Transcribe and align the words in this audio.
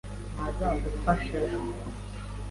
ntazadufasha 0.33 1.31
ejo. 1.43 1.59